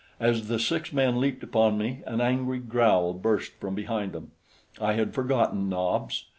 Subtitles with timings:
[0.19, 4.31] As the six men leaped upon me, an angry growl burst from behind them.
[4.81, 6.25] I had forgotten Nobs.